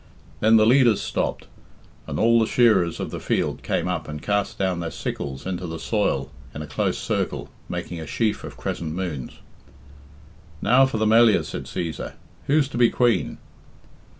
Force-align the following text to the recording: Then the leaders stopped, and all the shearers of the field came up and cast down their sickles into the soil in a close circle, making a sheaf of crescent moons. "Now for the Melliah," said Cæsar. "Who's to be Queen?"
Then 0.39 0.57
the 0.57 0.65
leaders 0.65 0.99
stopped, 0.99 1.45
and 2.07 2.17
all 2.19 2.39
the 2.39 2.47
shearers 2.47 2.99
of 2.99 3.11
the 3.11 3.19
field 3.19 3.61
came 3.61 3.87
up 3.87 4.07
and 4.07 4.19
cast 4.19 4.57
down 4.57 4.79
their 4.79 4.89
sickles 4.89 5.45
into 5.45 5.67
the 5.67 5.77
soil 5.77 6.31
in 6.55 6.63
a 6.63 6.65
close 6.65 6.97
circle, 6.97 7.49
making 7.69 7.99
a 8.01 8.07
sheaf 8.07 8.43
of 8.43 8.57
crescent 8.57 8.95
moons. 8.95 9.33
"Now 10.59 10.87
for 10.87 10.97
the 10.97 11.05
Melliah," 11.05 11.45
said 11.45 11.65
Cæsar. 11.65 12.13
"Who's 12.47 12.67
to 12.69 12.79
be 12.79 12.89
Queen?" 12.89 13.37